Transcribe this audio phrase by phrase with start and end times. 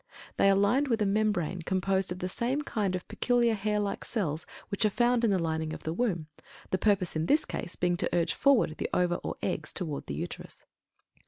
[0.37, 4.03] They are lined with a membrane composed of the same kind of peculiar hair like
[4.03, 6.25] cells which are found in the lining of the womb,
[6.71, 10.15] the purpose in this case being to urge forward the ova or eggs toward the
[10.15, 10.65] Uterus.